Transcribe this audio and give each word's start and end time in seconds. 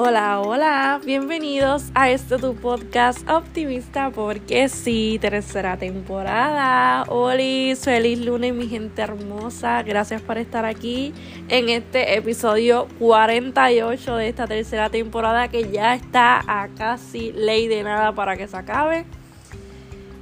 Hola, 0.00 0.40
hola, 0.40 1.00
bienvenidos 1.04 1.90
a 1.92 2.08
este 2.08 2.38
tu 2.38 2.54
podcast 2.54 3.28
optimista 3.28 4.10
porque 4.10 4.68
sí, 4.68 5.18
tercera 5.20 5.76
temporada. 5.76 7.02
Hola, 7.08 7.74
feliz 7.74 8.20
lunes 8.20 8.54
mi 8.54 8.68
gente 8.68 9.02
hermosa, 9.02 9.82
gracias 9.82 10.22
por 10.22 10.38
estar 10.38 10.64
aquí 10.64 11.12
en 11.48 11.68
este 11.68 12.14
episodio 12.16 12.86
48 13.00 14.16
de 14.18 14.28
esta 14.28 14.46
tercera 14.46 14.88
temporada 14.88 15.48
que 15.48 15.68
ya 15.68 15.96
está 15.96 16.44
a 16.46 16.68
casi 16.68 17.32
ley 17.32 17.66
de 17.66 17.82
nada 17.82 18.12
para 18.12 18.36
que 18.36 18.46
se 18.46 18.56
acabe. 18.56 19.04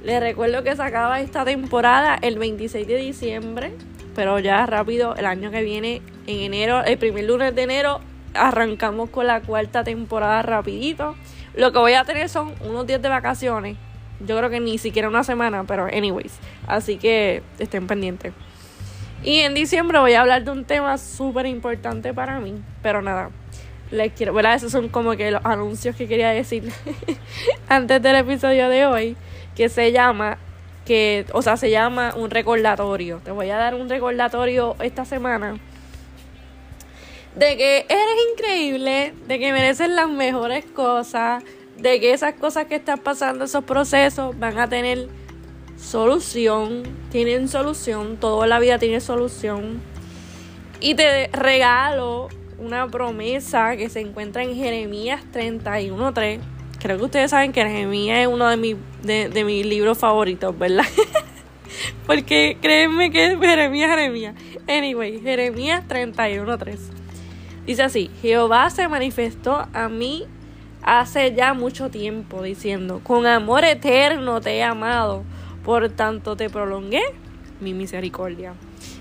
Les 0.03 0.19
recuerdo 0.19 0.63
que 0.63 0.75
se 0.75 0.81
acaba 0.81 1.21
esta 1.21 1.45
temporada 1.45 2.17
el 2.19 2.39
26 2.39 2.87
de 2.87 2.97
diciembre, 2.97 3.73
pero 4.15 4.39
ya 4.39 4.65
rápido 4.65 5.13
el 5.15 5.27
año 5.27 5.51
que 5.51 5.61
viene, 5.61 6.01
en 6.25 6.39
enero, 6.39 6.83
el 6.83 6.97
primer 6.97 7.25
lunes 7.25 7.53
de 7.53 7.61
enero, 7.61 8.01
arrancamos 8.37 9.09
con 9.09 9.27
la 9.27 9.41
cuarta 9.41 9.83
temporada 9.83 10.41
rapidito. 10.41 11.15
Lo 11.55 11.71
que 11.71 11.79
voy 11.79 11.93
a 11.93 12.03
tener 12.05 12.29
son 12.29 12.53
unos 12.61 12.85
días 12.87 13.01
de 13.01 13.09
vacaciones. 13.09 13.77
Yo 14.19 14.37
creo 14.37 14.49
que 14.49 14.59
ni 14.59 14.77
siquiera 14.77 15.09
una 15.09 15.23
semana, 15.23 15.63
pero 15.63 15.85
anyways. 15.85 16.37
Así 16.67 16.97
que 16.97 17.43
estén 17.59 17.87
pendientes. 17.87 18.33
Y 19.23 19.39
en 19.39 19.53
diciembre 19.53 19.99
voy 19.99 20.13
a 20.13 20.21
hablar 20.21 20.43
de 20.43 20.51
un 20.51 20.65
tema 20.65 20.97
súper 20.97 21.45
importante 21.45 22.13
para 22.13 22.39
mí. 22.39 22.61
Pero 22.81 23.01
nada, 23.01 23.29
les 23.91 24.13
quiero, 24.13 24.33
¿verdad? 24.33 24.55
Esos 24.55 24.71
son 24.71 24.89
como 24.89 25.15
que 25.15 25.31
los 25.31 25.43
anuncios 25.43 25.95
que 25.95 26.07
quería 26.07 26.29
decir 26.29 26.71
antes 27.69 28.01
del 28.01 28.15
episodio 28.15 28.69
de 28.69 28.85
hoy. 28.85 29.17
Que 29.55 29.69
se 29.69 29.91
llama, 29.91 30.37
que, 30.85 31.25
o 31.33 31.41
sea, 31.41 31.57
se 31.57 31.71
llama 31.71 32.13
un 32.15 32.29
recordatorio. 32.29 33.19
Te 33.23 33.31
voy 33.31 33.49
a 33.49 33.57
dar 33.57 33.73
un 33.73 33.89
recordatorio 33.89 34.75
esta 34.79 35.05
semana 35.05 35.57
de 37.37 37.55
que 37.55 37.85
eres 37.87 38.17
increíble, 38.33 39.13
de 39.27 39.39
que 39.39 39.51
mereces 39.51 39.89
las 39.89 40.09
mejores 40.09 40.65
cosas, 40.65 41.43
de 41.77 41.99
que 41.99 42.11
esas 42.11 42.33
cosas 42.33 42.65
que 42.65 42.75
están 42.75 42.97
pasando, 42.97 43.45
esos 43.45 43.63
procesos 43.63 44.37
van 44.39 44.57
a 44.57 44.67
tener 44.67 45.07
solución, 45.77 46.81
tienen 47.11 47.47
solución, 47.47 48.17
toda 48.17 48.47
la 48.47 48.57
vida 48.57 48.79
tiene 48.79 48.99
solución. 49.01 49.79
Y 50.79 50.95
te 50.95 51.27
regalo 51.27 52.29
una 52.57 52.87
promesa 52.87 53.77
que 53.77 53.89
se 53.89 53.99
encuentra 53.99 54.41
en 54.41 54.55
Jeremías 54.55 55.21
31.3. 55.31 56.39
Creo 56.79 56.97
que 56.97 57.03
ustedes 57.03 57.29
saben 57.29 57.51
que 57.51 57.61
Jeremías 57.61 58.19
es 58.19 58.27
uno 58.27 58.49
de, 58.49 58.57
mis 58.57 58.77
de, 59.03 59.29
de 59.29 59.43
mis 59.43 59.63
libros 59.63 59.99
favoritos, 59.99 60.57
¿verdad? 60.57 60.85
Porque 62.07 62.57
créanme 62.59 63.11
que 63.11 63.27
es 63.27 63.39
Jeremías, 63.39 63.91
Jeremías. 63.91 64.35
Anyway, 64.67 65.19
Jeremías 65.21 65.83
31.3. 65.87 66.96
Dice 67.67 67.83
así, 67.83 68.09
Jehová 68.21 68.69
se 68.69 68.87
manifestó 68.87 69.67
a 69.73 69.89
mí 69.89 70.23
hace 70.83 71.35
ya 71.35 71.53
mucho 71.53 71.89
tiempo, 71.89 72.41
diciendo, 72.41 73.01
con 73.03 73.25
amor 73.25 73.65
eterno 73.65 74.39
te 74.39 74.55
he 74.55 74.63
amado, 74.63 75.25
por 75.65 75.89
tanto 75.89 76.37
te 76.37 76.49
prolongué 76.49 77.01
mi 77.59 77.73
misericordia. 77.73 78.53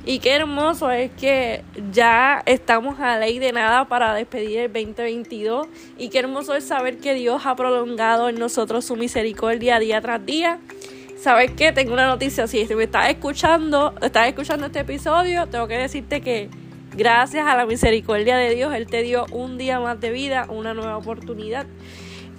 Y 0.04 0.18
qué 0.18 0.32
hermoso 0.32 0.90
es 0.90 1.12
que 1.12 1.62
ya 1.92 2.42
estamos 2.44 2.98
a 2.98 3.18
ley 3.18 3.38
de 3.38 3.52
nada 3.52 3.86
para 3.86 4.14
despedir 4.14 4.58
el 4.58 4.72
2022. 4.72 5.68
Y 5.96 6.08
qué 6.08 6.18
hermoso 6.18 6.54
es 6.54 6.66
saber 6.66 6.98
que 6.98 7.14
Dios 7.14 7.42
ha 7.44 7.54
prolongado 7.54 8.28
en 8.28 8.36
nosotros 8.36 8.84
su 8.84 8.96
misericordia 8.96 9.78
día 9.78 10.00
tras 10.00 10.26
día. 10.26 10.58
¿Sabes 11.20 11.52
qué? 11.52 11.70
Tengo 11.70 11.92
una 11.92 12.06
noticia. 12.06 12.46
Si 12.46 12.64
me 12.74 12.84
estás 12.84 13.10
escuchando, 13.10 13.94
estás 14.02 14.28
escuchando 14.28 14.66
este 14.66 14.80
episodio, 14.80 15.46
tengo 15.46 15.68
que 15.68 15.76
decirte 15.76 16.20
que 16.20 16.50
Gracias 16.96 17.46
a 17.46 17.54
la 17.54 17.66
misericordia 17.66 18.38
de 18.38 18.54
Dios, 18.54 18.72
Él 18.72 18.86
te 18.86 19.02
dio 19.02 19.26
un 19.30 19.58
día 19.58 19.78
más 19.80 20.00
de 20.00 20.10
vida, 20.10 20.46
una 20.48 20.72
nueva 20.72 20.96
oportunidad. 20.96 21.66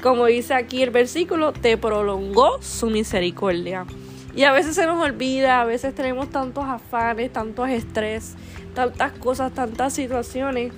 Como 0.01 0.25
dice 0.25 0.55
aquí 0.55 0.81
el 0.81 0.89
versículo, 0.89 1.53
te 1.53 1.77
prolongó 1.77 2.59
su 2.59 2.87
misericordia. 2.87 3.85
Y 4.35 4.45
a 4.45 4.51
veces 4.51 4.73
se 4.73 4.87
nos 4.87 5.03
olvida, 5.03 5.61
a 5.61 5.65
veces 5.65 5.93
tenemos 5.93 6.31
tantos 6.31 6.65
afanes, 6.65 7.31
tantos 7.31 7.69
estrés, 7.69 8.33
tantas 8.73 9.11
cosas, 9.11 9.51
tantas 9.53 9.93
situaciones. 9.93 10.73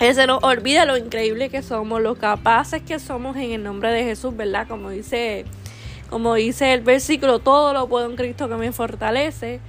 Que 0.00 0.12
se 0.12 0.26
nos 0.26 0.42
olvida 0.42 0.84
lo 0.84 0.96
increíble 0.96 1.48
que 1.48 1.62
somos, 1.62 2.02
lo 2.02 2.16
capaces 2.16 2.82
que 2.82 2.98
somos 2.98 3.36
en 3.36 3.52
el 3.52 3.62
nombre 3.62 3.92
de 3.92 4.02
Jesús, 4.02 4.36
¿verdad? 4.36 4.66
Como 4.66 4.90
dice, 4.90 5.44
como 6.08 6.34
dice 6.34 6.72
el 6.72 6.80
versículo, 6.80 7.38
todo 7.38 7.72
lo 7.72 7.88
puedo 7.88 8.10
en 8.10 8.16
Cristo 8.16 8.48
que 8.48 8.56
me 8.56 8.72
fortalece. 8.72 9.60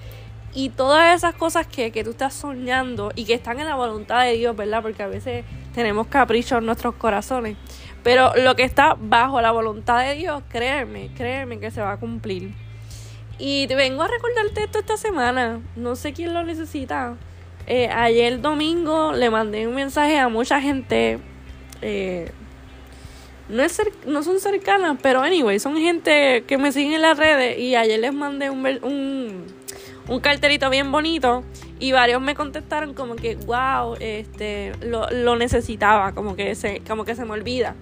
Y 0.53 0.69
todas 0.69 1.15
esas 1.15 1.33
cosas 1.35 1.65
que, 1.65 1.91
que 1.91 2.03
tú 2.03 2.11
estás 2.11 2.33
soñando 2.33 3.11
y 3.15 3.25
que 3.25 3.33
están 3.33 3.59
en 3.59 3.65
la 3.65 3.75
voluntad 3.75 4.23
de 4.23 4.33
Dios, 4.33 4.55
¿verdad? 4.55 4.81
Porque 4.81 5.01
a 5.03 5.07
veces 5.07 5.45
tenemos 5.73 6.07
caprichos 6.07 6.59
en 6.59 6.65
nuestros 6.65 6.95
corazones. 6.95 7.57
Pero 8.03 8.33
lo 8.35 8.55
que 8.55 8.63
está 8.63 8.97
bajo 8.99 9.41
la 9.41 9.51
voluntad 9.51 10.03
de 10.03 10.15
Dios, 10.15 10.43
créeme, 10.49 11.11
créeme 11.15 11.59
que 11.59 11.71
se 11.71 11.81
va 11.81 11.93
a 11.93 11.97
cumplir. 11.97 12.51
Y 13.37 13.67
te 13.67 13.75
vengo 13.75 14.03
a 14.03 14.07
recordarte 14.07 14.63
esto 14.63 14.79
esta 14.79 14.97
semana. 14.97 15.61
No 15.75 15.95
sé 15.95 16.13
quién 16.13 16.33
lo 16.33 16.43
necesita. 16.43 17.15
Eh, 17.67 17.87
ayer 17.87 18.41
domingo 18.41 19.13
le 19.13 19.29
mandé 19.29 19.67
un 19.67 19.75
mensaje 19.75 20.19
a 20.19 20.29
mucha 20.29 20.59
gente. 20.61 21.19
Eh, 21.81 22.31
no, 23.49 23.63
es 23.63 23.81
no 24.05 24.23
son 24.23 24.39
cercanas, 24.39 24.97
pero 25.01 25.21
anyway, 25.21 25.59
son 25.59 25.77
gente 25.77 26.43
que 26.47 26.57
me 26.57 26.71
siguen 26.71 26.93
en 26.93 27.01
las 27.03 27.17
redes. 27.17 27.57
Y 27.59 27.75
ayer 27.75 27.99
les 27.99 28.13
mandé 28.13 28.49
un, 28.49 28.65
un 28.83 29.45
un 30.07 30.19
cartelito 30.19 30.69
bien 30.69 30.91
bonito 30.91 31.43
y 31.79 31.91
varios 31.91 32.21
me 32.21 32.35
contestaron 32.35 32.93
como 32.93 33.15
que 33.15 33.35
wow 33.35 33.95
este 33.99 34.73
lo, 34.81 35.09
lo, 35.09 35.35
necesitaba 35.35 36.13
como 36.13 36.35
que 36.35 36.55
se 36.55 36.81
como 36.87 37.05
que 37.05 37.15
se 37.15 37.25
me 37.25 37.31
olvida. 37.31 37.75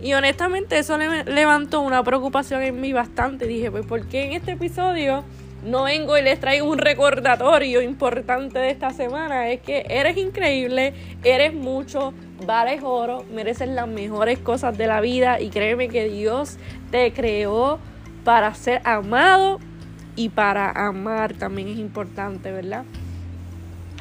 Y 0.00 0.14
honestamente 0.14 0.78
eso 0.78 0.96
le 0.96 1.24
levantó 1.24 1.80
una 1.82 2.02
preocupación 2.02 2.62
en 2.62 2.80
mí 2.80 2.92
bastante. 2.92 3.46
Dije 3.46 3.70
pues 3.70 3.84
por 3.84 4.06
qué 4.06 4.26
en 4.26 4.32
este 4.32 4.52
episodio 4.52 5.24
no 5.64 5.84
vengo 5.84 6.16
y 6.16 6.22
les 6.22 6.40
traigo 6.40 6.70
un 6.70 6.78
recordatorio 6.78 7.82
importante 7.82 8.58
de 8.58 8.70
esta 8.70 8.90
semana 8.90 9.50
es 9.50 9.60
que 9.60 9.84
eres 9.88 10.16
increíble 10.16 10.94
eres 11.22 11.52
mucho 11.52 12.14
vales 12.46 12.80
oro 12.82 13.24
mereces 13.34 13.68
las 13.68 13.86
mejores 13.86 14.38
cosas 14.38 14.78
de 14.78 14.86
la 14.86 15.02
vida 15.02 15.40
y 15.40 15.50
créeme 15.50 15.88
que 15.88 16.08
Dios 16.08 16.56
te 16.90 17.12
creó 17.12 17.78
para 18.24 18.54
ser 18.54 18.80
amado 18.84 19.60
y 20.20 20.28
para 20.28 20.70
amar 20.70 21.32
también 21.32 21.68
es 21.68 21.78
importante, 21.78 22.52
¿verdad? 22.52 22.84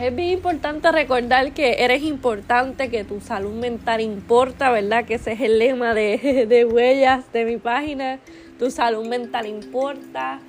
Es 0.01 0.13
bien 0.13 0.31
importante 0.31 0.91
recordar 0.91 1.53
que 1.53 1.77
eres 1.79 2.03
importante, 2.03 2.89
que 2.89 3.05
tu 3.05 3.21
salud 3.21 3.53
mental 3.53 4.01
importa, 4.01 4.69
¿verdad? 4.69 5.05
Que 5.05 5.13
ese 5.13 5.31
es 5.31 5.39
el 5.39 5.59
lema 5.59 5.93
de, 5.93 6.45
de 6.49 6.65
huellas 6.65 7.31
de 7.31 7.45
mi 7.45 7.55
página. 7.55 8.19
Tu 8.57 8.69
salud 8.69 9.07
mental 9.07 9.45
importa. 9.45 10.41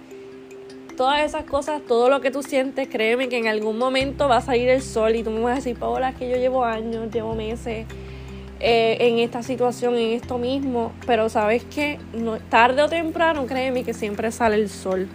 Todas 0.96 1.22
esas 1.22 1.44
cosas, 1.44 1.82
todo 1.86 2.10
lo 2.10 2.20
que 2.20 2.32
tú 2.32 2.42
sientes, 2.42 2.88
créeme 2.88 3.28
que 3.28 3.38
en 3.38 3.46
algún 3.46 3.78
momento 3.78 4.28
va 4.28 4.38
a 4.38 4.40
salir 4.40 4.68
el 4.68 4.82
sol 4.82 5.14
y 5.14 5.22
tú 5.22 5.30
me 5.30 5.40
vas 5.40 5.52
a 5.52 5.54
decir, 5.56 5.78
Paola, 5.78 6.14
que 6.14 6.28
yo 6.28 6.36
llevo 6.36 6.64
años, 6.64 7.12
llevo 7.12 7.36
meses 7.36 7.86
eh, 8.58 8.96
en 8.98 9.20
esta 9.20 9.44
situación, 9.44 9.94
en 9.94 10.14
esto 10.14 10.36
mismo, 10.36 10.92
pero 11.06 11.28
sabes 11.28 11.62
que 11.64 12.00
tarde 12.48 12.82
o 12.82 12.88
temprano, 12.88 13.46
créeme 13.46 13.84
que 13.84 13.94
siempre 13.94 14.32
sale 14.32 14.56
el 14.56 14.68
sol. 14.68 15.08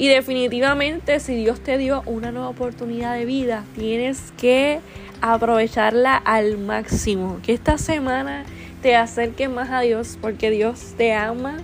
Y 0.00 0.08
definitivamente 0.08 1.20
si 1.20 1.34
Dios 1.34 1.60
te 1.60 1.76
dio 1.76 2.02
una 2.06 2.32
nueva 2.32 2.48
oportunidad 2.48 3.16
de 3.16 3.26
vida, 3.26 3.64
tienes 3.74 4.32
que 4.38 4.80
aprovecharla 5.20 6.16
al 6.16 6.56
máximo. 6.56 7.38
Que 7.42 7.52
esta 7.52 7.76
semana 7.76 8.46
te 8.80 8.96
acerque 8.96 9.50
más 9.50 9.68
a 9.68 9.80
Dios 9.80 10.16
porque 10.18 10.48
Dios 10.48 10.94
te 10.96 11.12
ama. 11.12 11.58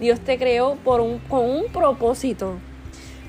Dios 0.00 0.20
te 0.20 0.38
creó 0.38 0.76
por 0.76 1.02
un, 1.02 1.18
con 1.18 1.44
un 1.50 1.66
propósito. 1.70 2.54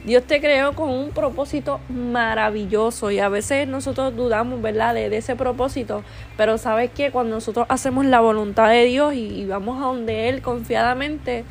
Dios 0.05 0.23
te 0.23 0.39
creó 0.39 0.71
con 0.75 0.91
un 0.91 1.09
propósito 1.09 1.81
maravilloso 1.89 3.11
y 3.11 3.19
a 3.19 3.27
veces 3.27 3.67
nosotros 3.67 4.15
dudamos, 4.15 4.61
¿verdad?, 4.61 4.93
de, 4.93 5.07
ese 5.17 5.35
propósito, 5.35 6.05
pero 6.37 6.57
sabes 6.57 6.89
que 6.91 7.11
cuando 7.11 7.35
nosotros 7.35 7.65
hacemos 7.67 8.05
la 8.05 8.21
voluntad 8.21 8.69
de 8.69 8.85
Dios 8.85 9.13
y, 9.13 9.25
y 9.27 9.45
vamos 9.45 9.77
a 9.81 9.87
donde 9.87 10.29
Él 10.29 10.41
confiadamente, 10.41 11.43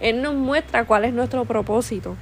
Él 0.00 0.20
nos 0.20 0.34
muestra 0.34 0.84
cuál 0.84 1.04
es 1.04 1.12
nuestro 1.12 1.44
propósito. 1.44 2.16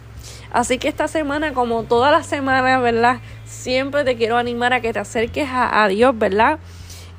Así 0.50 0.78
que 0.78 0.88
esta 0.88 1.08
semana, 1.08 1.52
como 1.52 1.84
todas 1.84 2.10
las 2.10 2.26
semanas, 2.26 2.82
¿verdad? 2.82 3.20
Siempre 3.44 4.04
te 4.04 4.16
quiero 4.16 4.36
animar 4.36 4.72
a 4.72 4.80
que 4.80 4.92
te 4.92 4.98
acerques 4.98 5.48
a, 5.50 5.86
Dios, 5.88 6.16
¿verdad? 6.18 6.58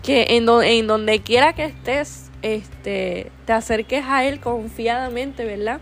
Que 0.03 0.27
en, 0.31 0.47
en 0.49 0.87
donde 0.87 1.21
quiera 1.21 1.53
que 1.53 1.65
estés, 1.65 2.29
este, 2.41 3.31
te 3.45 3.53
acerques 3.53 4.05
a 4.05 4.25
Él 4.25 4.39
confiadamente, 4.39 5.45
¿verdad? 5.45 5.79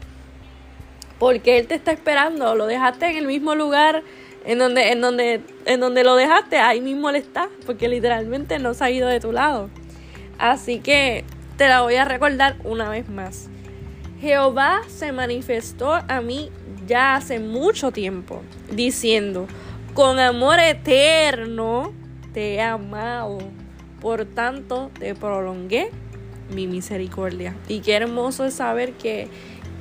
Porque 1.20 1.58
Él 1.58 1.68
te 1.68 1.76
está 1.76 1.92
esperando, 1.92 2.56
lo 2.56 2.66
dejaste 2.66 3.08
en 3.08 3.18
el 3.18 3.28
mismo 3.28 3.56
lugar 3.56 4.04
en 4.48 4.60
donde, 4.60 4.92
en 4.92 5.02
donde, 5.02 5.42
en 5.66 5.80
donde 5.82 6.04
lo 6.06 6.16
dejaste, 6.16 6.58
ahí 6.58 6.80
mismo 6.80 7.10
Él 7.10 7.18
está, 7.18 7.50
porque 7.66 7.90
literalmente 7.90 8.60
no 8.60 8.74
se 8.74 8.84
ha 8.86 8.90
ido 8.90 9.10
de 9.10 9.20
tu 9.20 9.34
lado. 9.34 9.70
Así 10.40 10.80
que 10.80 11.26
te 11.58 11.68
la 11.68 11.82
voy 11.82 11.96
a 11.96 12.06
recordar 12.06 12.56
una 12.64 12.90
vez 12.90 13.10
más. 13.10 13.50
Jehová 14.22 14.82
se 14.88 15.12
manifestó 15.12 15.94
a 15.94 16.22
mí 16.22 16.50
ya 16.88 17.16
hace 17.16 17.40
mucho 17.40 17.92
tiempo, 17.92 18.42
diciendo, 18.72 19.48
con 19.94 20.20
amor 20.20 20.60
eterno 20.60 21.94
te 22.34 22.56
he 22.56 22.62
amado, 22.62 23.40
por 24.02 24.26
tanto 24.26 24.92
te 25.00 25.14
prolongué 25.16 25.92
mi 26.54 26.68
misericordia. 26.68 27.56
Y 27.68 27.82
qué 27.82 27.96
hermoso 27.96 28.46
es 28.46 28.56
saber 28.56 28.94
que, 28.94 29.28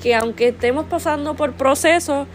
que 0.03 0.15
aunque 0.15 0.49
estemos 0.49 0.87
pasando 0.87 1.35
por 1.35 1.53
procesos, 1.55 2.27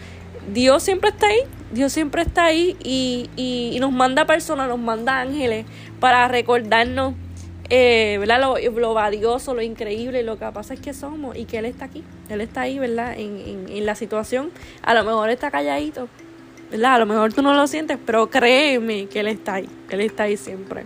Dios 0.52 0.82
siempre 0.82 1.10
está 1.10 1.26
ahí, 1.26 1.40
Dios 1.72 1.92
siempre 1.92 2.22
está 2.22 2.44
ahí 2.44 2.76
y, 2.82 3.30
y, 3.36 3.78
nos 3.80 3.92
manda 3.92 4.26
personas, 4.26 4.68
nos 4.68 4.78
manda 4.78 5.20
ángeles 5.20 5.66
para 6.00 6.26
recordarnos 6.28 7.14
eh, 7.74 8.18
¿verdad? 8.18 8.38
Lo, 8.38 8.58
lo, 8.58 9.54
lo 9.54 9.62
increíble, 9.62 10.22
lo 10.22 10.36
capaz 10.36 10.70
es 10.72 10.78
que 10.78 10.92
somos 10.92 11.34
y 11.34 11.46
que 11.46 11.56
Él 11.56 11.64
está 11.64 11.86
aquí, 11.86 12.04
Él 12.28 12.42
está 12.42 12.60
ahí, 12.60 12.78
¿verdad? 12.78 13.18
En, 13.18 13.38
en, 13.38 13.66
en 13.70 13.86
la 13.86 13.94
situación, 13.94 14.50
a 14.82 14.92
lo 14.92 15.04
mejor 15.04 15.30
está 15.30 15.50
calladito, 15.50 16.06
¿verdad? 16.70 16.96
A 16.96 16.98
lo 16.98 17.06
mejor 17.06 17.32
tú 17.32 17.40
no 17.40 17.54
lo 17.54 17.66
sientes, 17.66 17.96
pero 18.04 18.28
créeme 18.28 19.06
que 19.06 19.20
Él 19.20 19.28
está 19.28 19.54
ahí, 19.54 19.70
Él 19.88 20.02
está 20.02 20.24
ahí 20.24 20.36
siempre. 20.36 20.84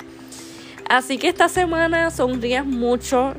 Así 0.88 1.18
que 1.18 1.26
esta 1.26 1.48
semana 1.48 2.12
sonrías 2.12 2.64
mucho. 2.64 3.34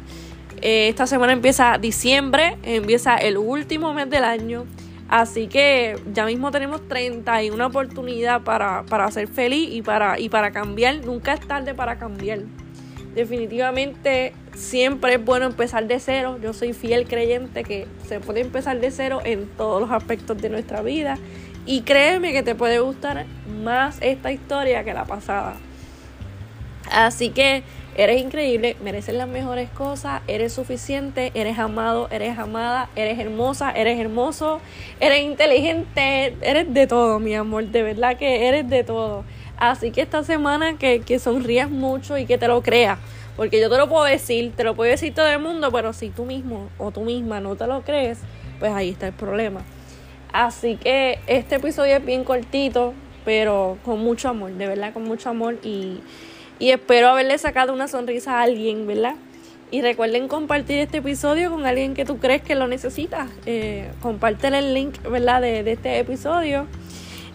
Eh, 0.61 0.89
esta 0.89 1.07
semana 1.07 1.31
empieza 1.31 1.77
diciembre, 1.77 2.57
empieza 2.63 3.15
el 3.15 3.37
último 3.37 3.93
mes 3.93 4.09
del 4.09 4.25
año. 4.25 4.65
Así 5.07 5.47
que 5.47 5.95
ya 6.13 6.25
mismo 6.25 6.51
tenemos 6.51 6.85
31 6.89 7.65
oportunidad 7.65 8.41
para, 8.41 8.83
para 8.83 9.09
ser 9.09 9.29
feliz 9.29 9.69
y 9.71 9.81
para, 9.81 10.19
y 10.19 10.27
para 10.27 10.51
cambiar. 10.51 11.05
Nunca 11.05 11.31
es 11.31 11.39
tarde 11.47 11.73
para 11.73 11.97
cambiar. 11.97 12.39
Definitivamente 13.15 14.33
siempre 14.55 15.15
es 15.15 15.25
bueno 15.25 15.45
empezar 15.45 15.87
de 15.87 15.99
cero. 15.99 16.37
Yo 16.41 16.53
soy 16.53 16.73
fiel 16.73 17.07
creyente 17.07 17.63
que 17.63 17.87
se 18.07 18.19
puede 18.19 18.41
empezar 18.41 18.79
de 18.79 18.91
cero 18.91 19.21
en 19.23 19.47
todos 19.57 19.81
los 19.81 19.91
aspectos 19.91 20.37
de 20.39 20.49
nuestra 20.49 20.81
vida. 20.81 21.17
Y 21.65 21.81
créeme 21.81 22.31
que 22.31 22.43
te 22.43 22.55
puede 22.55 22.79
gustar 22.79 23.25
más 23.63 23.97
esta 24.01 24.31
historia 24.31 24.83
que 24.83 24.93
la 24.93 25.05
pasada. 25.05 25.55
Así 26.91 27.29
que 27.31 27.63
eres 27.97 28.21
increíble, 28.21 28.77
mereces 28.83 29.15
las 29.15 29.27
mejores 29.27 29.69
cosas, 29.69 30.21
eres 30.27 30.53
suficiente, 30.53 31.31
eres 31.33 31.57
amado, 31.59 32.07
eres 32.11 32.37
amada, 32.37 32.89
eres 32.95 33.19
hermosa, 33.19 33.71
eres 33.71 33.99
hermoso, 33.99 34.61
eres 34.99 35.23
inteligente, 35.23 36.35
eres 36.41 36.73
de 36.73 36.87
todo, 36.87 37.19
mi 37.19 37.35
amor, 37.35 37.65
de 37.65 37.83
verdad 37.83 38.17
que 38.17 38.47
eres 38.47 38.69
de 38.69 38.83
todo. 38.83 39.25
Así 39.57 39.91
que 39.91 40.01
esta 40.01 40.23
semana 40.23 40.77
que, 40.77 41.01
que 41.01 41.19
sonrías 41.19 41.69
mucho 41.69 42.17
y 42.17 42.25
que 42.25 42.37
te 42.37 42.47
lo 42.47 42.61
creas. 42.61 42.99
Porque 43.35 43.59
yo 43.61 43.69
te 43.69 43.77
lo 43.77 43.87
puedo 43.87 44.03
decir, 44.03 44.53
te 44.55 44.63
lo 44.63 44.75
puede 44.75 44.91
decir 44.91 45.13
todo 45.13 45.27
el 45.27 45.39
mundo, 45.39 45.71
pero 45.71 45.93
si 45.93 46.09
tú 46.09 46.25
mismo 46.25 46.69
o 46.77 46.91
tú 46.91 47.01
misma 47.01 47.39
no 47.39 47.55
te 47.55 47.67
lo 47.67 47.81
crees, 47.81 48.19
pues 48.59 48.71
ahí 48.71 48.89
está 48.89 49.07
el 49.07 49.13
problema. 49.13 49.61
Así 50.33 50.75
que 50.75 51.19
este 51.27 51.55
episodio 51.55 51.97
es 51.97 52.05
bien 52.05 52.23
cortito, 52.23 52.93
pero 53.25 53.77
con 53.85 53.99
mucho 53.99 54.29
amor, 54.29 54.51
de 54.53 54.67
verdad, 54.67 54.93
con 54.93 55.03
mucho 55.03 55.29
amor 55.29 55.57
y 55.63 55.99
y 56.59 56.71
espero 56.71 57.09
haberle 57.09 57.37
sacado 57.37 57.73
una 57.73 57.87
sonrisa 57.87 58.39
a 58.39 58.41
alguien, 58.43 58.87
¿verdad? 58.87 59.15
Y 59.69 59.81
recuerden 59.81 60.27
compartir 60.27 60.79
este 60.79 60.99
episodio 60.99 61.51
con 61.51 61.65
alguien 61.65 61.93
que 61.93 62.05
tú 62.05 62.17
crees 62.17 62.41
que 62.41 62.55
lo 62.55 62.67
necesita. 62.67 63.27
Eh, 63.45 63.91
el 64.43 64.73
link, 64.73 64.99
¿verdad? 65.03 65.41
De, 65.41 65.63
de 65.63 65.73
este 65.73 65.99
episodio. 65.99 66.65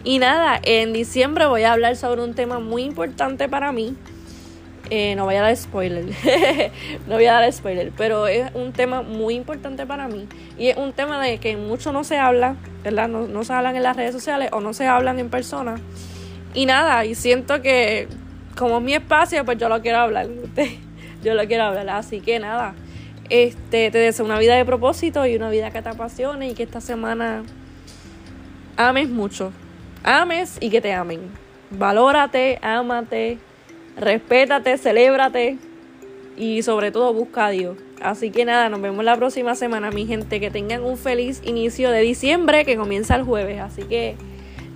Y 0.03 0.19
nada, 0.19 0.59
en 0.63 0.91
diciembre 0.91 1.45
voy 1.45 1.63
a 1.63 1.73
hablar 1.73 1.95
sobre 1.95 2.21
un 2.23 2.33
tema 2.33 2.59
muy 2.59 2.83
importante 2.83 3.47
para 3.47 3.71
mí. 3.71 3.95
Eh, 4.89 5.15
no 5.15 5.25
voy 5.25 5.35
a 5.35 5.41
dar 5.41 5.55
spoiler, 5.55 6.05
no 7.07 7.15
voy 7.15 7.25
a 7.25 7.33
dar 7.33 7.53
spoiler, 7.53 7.91
pero 7.95 8.27
es 8.27 8.51
un 8.53 8.73
tema 8.73 9.01
muy 9.01 9.33
importante 9.33 9.85
para 9.85 10.09
mí 10.09 10.27
y 10.57 10.67
es 10.67 10.77
un 10.77 10.91
tema 10.91 11.23
de 11.23 11.37
que 11.37 11.55
mucho 11.55 11.93
no 11.93 12.03
se 12.03 12.17
habla, 12.17 12.57
¿verdad? 12.83 13.07
No, 13.07 13.25
no 13.25 13.45
se 13.45 13.53
hablan 13.53 13.77
en 13.77 13.83
las 13.83 13.95
redes 13.95 14.13
sociales 14.13 14.49
o 14.51 14.59
no 14.59 14.73
se 14.73 14.85
hablan 14.85 15.19
en 15.19 15.29
persona. 15.29 15.77
Y 16.53 16.65
nada, 16.65 17.05
y 17.05 17.15
siento 17.15 17.61
que 17.61 18.07
como 18.57 18.77
es 18.77 18.83
mi 18.83 18.93
espacio, 18.93 19.45
pues 19.45 19.57
yo 19.57 19.69
lo 19.69 19.81
quiero 19.81 19.99
hablar. 19.99 20.27
yo 21.23 21.33
lo 21.33 21.47
quiero 21.47 21.63
hablar. 21.63 21.89
Así 21.89 22.19
que 22.19 22.39
nada, 22.39 22.75
este, 23.29 23.89
te 23.89 23.97
deseo 23.97 24.25
una 24.25 24.37
vida 24.37 24.55
de 24.55 24.65
propósito 24.65 25.25
y 25.25 25.35
una 25.35 25.49
vida 25.49 25.71
que 25.71 25.81
te 25.81 25.89
apasione 25.89 26.49
y 26.49 26.53
que 26.53 26.63
esta 26.63 26.81
semana 26.81 27.43
ames 28.77 29.09
mucho. 29.09 29.51
Ames 30.03 30.57
y 30.59 30.69
que 30.69 30.81
te 30.81 30.93
amen. 30.93 31.21
Valórate, 31.69 32.59
ámate, 32.61 33.39
respétate, 33.97 34.77
celébrate 34.77 35.57
y 36.37 36.61
sobre 36.61 36.91
todo 36.91 37.13
busca 37.13 37.47
a 37.47 37.49
Dios. 37.49 37.77
Así 38.01 38.31
que 38.31 38.43
nada, 38.43 38.67
nos 38.69 38.81
vemos 38.81 39.05
la 39.05 39.15
próxima 39.15 39.55
semana, 39.55 39.89
mi 39.89 40.05
gente. 40.05 40.39
Que 40.39 40.51
tengan 40.51 40.83
un 40.83 40.97
feliz 40.97 41.41
inicio 41.45 41.89
de 41.89 42.01
diciembre 42.01 42.65
que 42.65 42.75
comienza 42.75 43.15
el 43.15 43.23
jueves. 43.23 43.61
Así 43.61 43.83
que, 43.83 44.15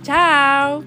chao. 0.02 0.82